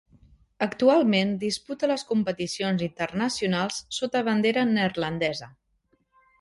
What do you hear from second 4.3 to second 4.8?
bandera